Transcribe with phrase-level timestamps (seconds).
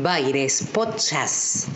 [0.00, 1.68] Baires Podcast.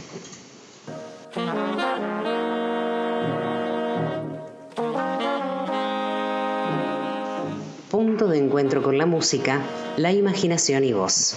[7.90, 9.60] Punto de encuentro con la música,
[9.96, 11.36] la imaginación y voz.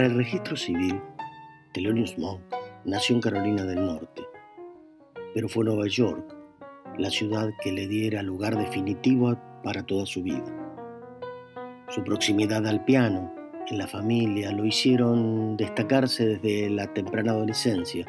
[0.00, 0.98] Para el registro civil,
[1.74, 2.40] Thelonious Monk
[2.86, 4.22] nació en Carolina del Norte,
[5.34, 6.34] pero fue Nueva York
[6.96, 10.46] la ciudad que le diera lugar definitivo para toda su vida.
[11.90, 13.30] Su proximidad al piano
[13.68, 18.06] en la familia lo hicieron destacarse desde la temprana adolescencia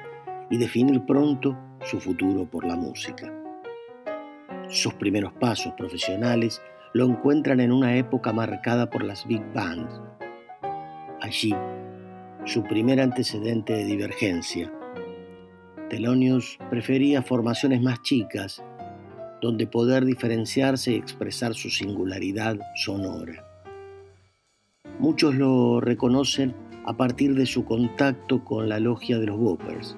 [0.49, 3.33] y definir pronto su futuro por la música.
[4.69, 6.61] Sus primeros pasos profesionales
[6.93, 10.01] lo encuentran en una época marcada por las big bands.
[11.21, 11.55] Allí
[12.45, 14.71] su primer antecedente de divergencia.
[15.89, 18.63] Telonius prefería formaciones más chicas,
[19.41, 23.45] donde poder diferenciarse y expresar su singularidad sonora.
[24.99, 29.95] Muchos lo reconocen a partir de su contacto con la logia de los Whoppers.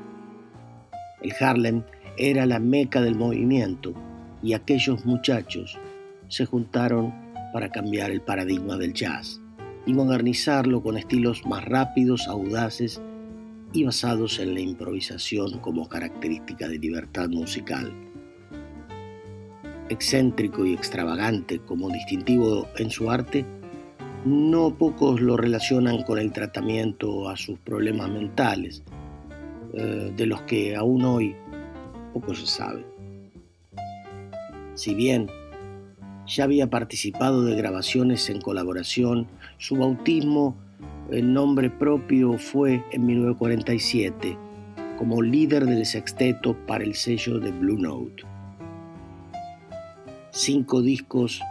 [1.21, 1.83] El Harlem
[2.17, 3.93] era la meca del movimiento
[4.41, 5.79] y aquellos muchachos
[6.27, 7.13] se juntaron
[7.53, 9.42] para cambiar el paradigma del jazz
[9.85, 13.01] y modernizarlo con estilos más rápidos, audaces
[13.73, 17.91] y basados en la improvisación como característica de libertad musical.
[19.89, 23.45] Excéntrico y extravagante como distintivo en su arte,
[24.25, 28.83] no pocos lo relacionan con el tratamiento a sus problemas mentales,
[29.73, 31.35] eh, de los que aún hoy
[32.13, 32.85] poco se sabe.
[34.75, 35.29] Si bien
[36.27, 39.27] ya había participado de grabaciones en colaboración,
[39.57, 40.55] su bautismo
[41.11, 44.37] en nombre propio fue en 1947
[44.97, 48.23] como líder del sexteto para el sello de Blue Note.
[50.31, 51.41] Cinco discos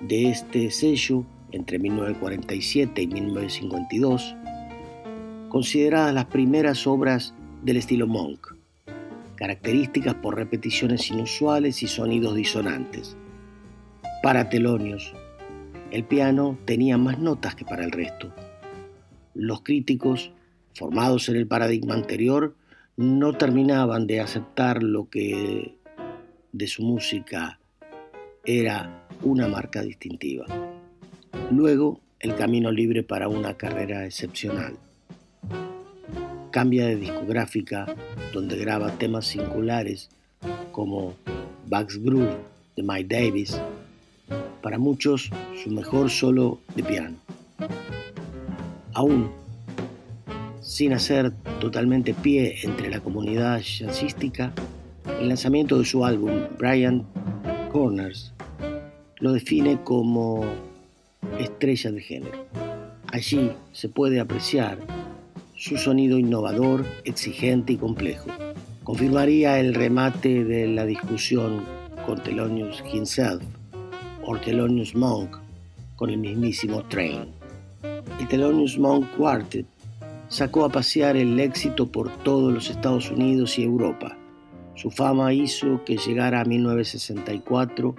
[0.00, 4.34] de este sello entre 1947 y 1952,
[5.48, 8.54] consideradas las primeras obras del estilo monk,
[9.36, 13.16] características por repeticiones inusuales y sonidos disonantes.
[14.22, 15.12] Para Telonios,
[15.90, 18.32] el piano tenía más notas que para el resto.
[19.34, 20.30] Los críticos,
[20.76, 22.54] formados en el paradigma anterior,
[22.96, 25.74] no terminaban de aceptar lo que
[26.52, 27.58] de su música
[28.44, 30.46] era una marca distintiva.
[31.50, 34.76] Luego, el camino libre para una carrera excepcional.
[36.52, 37.86] Cambia de discográfica,
[38.32, 40.10] donde graba temas singulares
[40.70, 41.16] como
[41.66, 42.36] Bugs Groove
[42.76, 43.60] de Mike Davis,
[44.62, 45.30] para muchos
[45.62, 47.16] su mejor solo de piano.
[48.94, 49.30] Aún
[50.60, 54.52] sin hacer totalmente pie entre la comunidad jazzística,
[55.20, 57.04] el lanzamiento de su álbum Brian
[57.72, 58.32] Corners
[59.18, 60.44] lo define como
[61.38, 62.46] estrella de género.
[63.08, 64.78] Allí se puede apreciar
[65.56, 68.30] su sonido innovador, exigente y complejo.
[68.82, 71.64] Confirmaría el remate de la discusión
[72.06, 73.42] con Thelonious himself
[74.22, 75.36] o Thelonious Monk
[75.96, 77.28] con el mismísimo Train.
[78.20, 79.66] El Thelonious Monk Quartet
[80.28, 84.16] sacó a pasear el éxito por todos los Estados Unidos y Europa.
[84.74, 87.94] Su fama hizo que llegara a 1964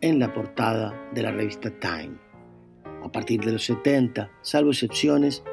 [0.00, 2.16] en la portada de la revista Time.
[3.04, 5.44] A partir de los 70, salvo excepciones,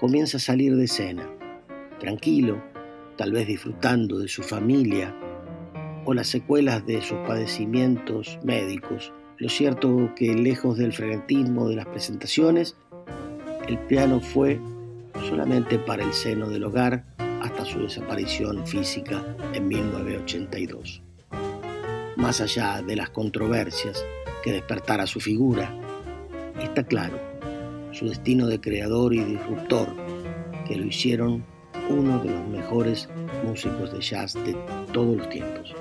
[0.00, 1.28] comienza a salir de escena,
[2.00, 2.62] tranquilo,
[3.16, 5.14] tal vez disfrutando de su familia
[6.04, 11.86] o las secuelas de sus padecimientos médicos lo cierto que lejos del frenetismo de las
[11.86, 12.76] presentaciones,
[13.68, 14.60] el piano fue
[15.28, 17.04] solamente para el seno del hogar
[17.42, 21.02] hasta su desaparición física en 1982.
[22.16, 24.02] Más allá de las controversias
[24.42, 25.70] que despertara su figura,
[26.60, 27.18] está claro
[27.92, 29.88] su destino de creador y disruptor
[30.66, 31.44] que lo hicieron
[31.88, 33.08] uno de los mejores
[33.44, 34.56] músicos de jazz de
[34.92, 35.74] todos los tiempos.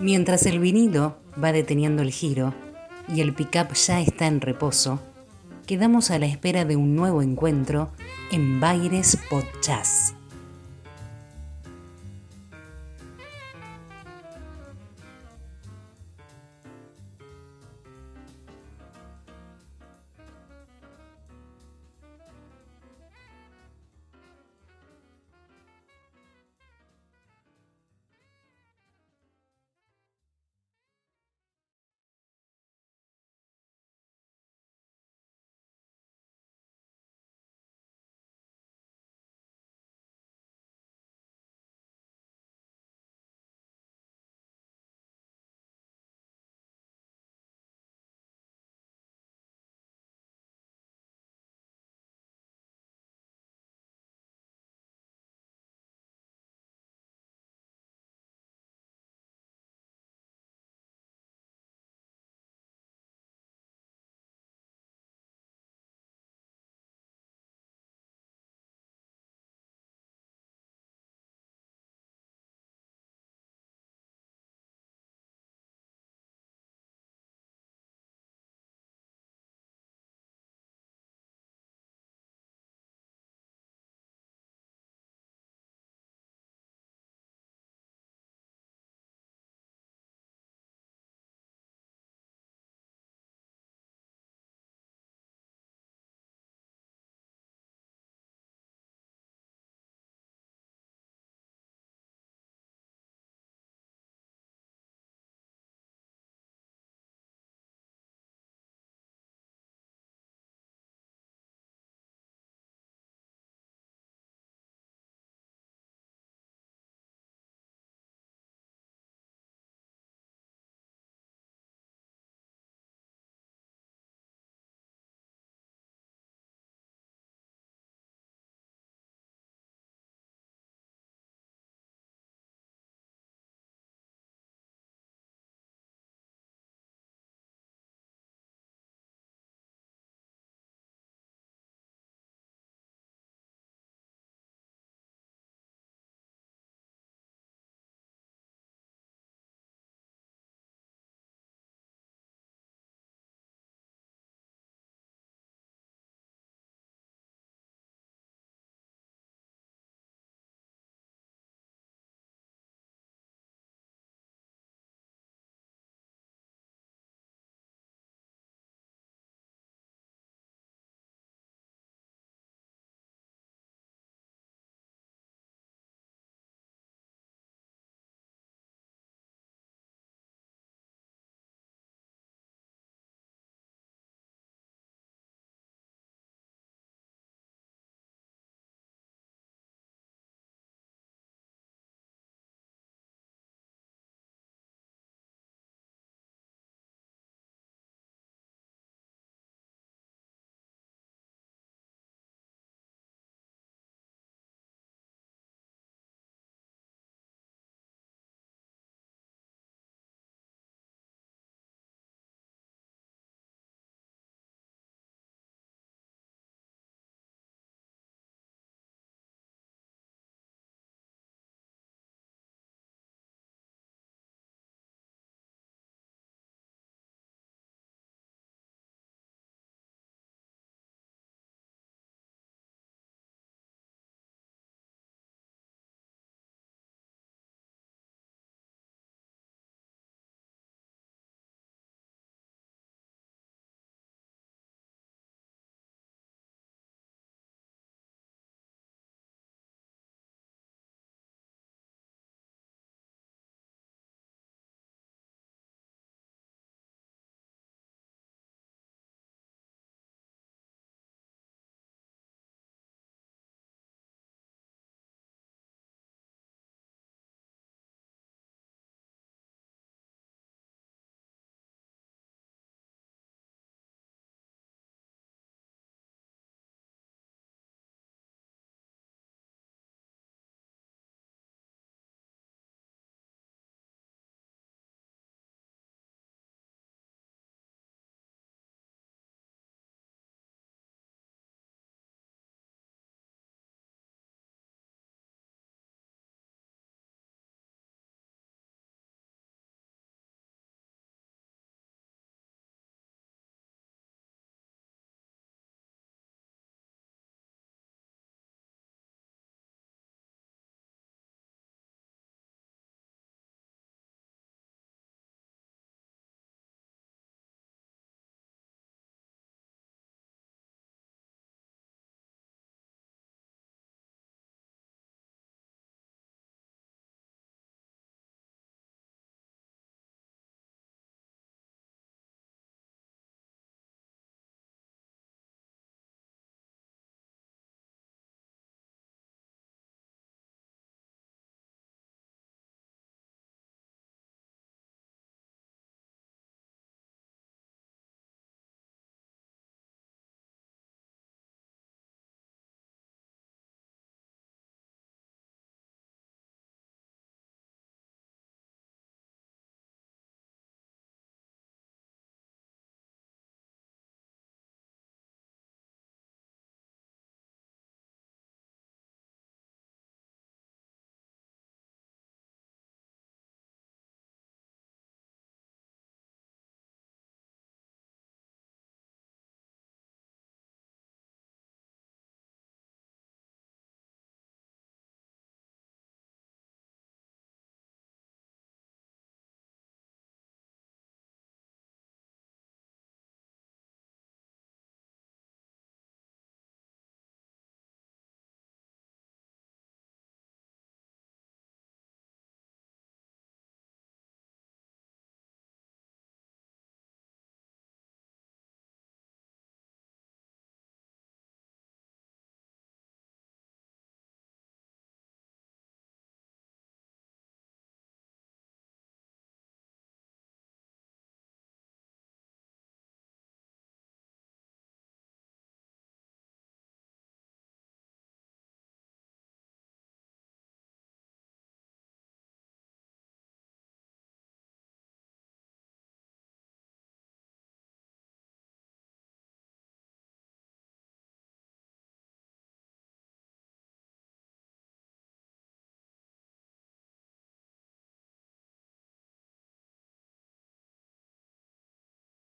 [0.00, 2.54] Mientras el vinilo va deteniendo el giro
[3.06, 4.98] y el pickup ya está en reposo,
[5.66, 7.90] quedamos a la espera de un nuevo encuentro
[8.32, 10.19] en Baires Podcast.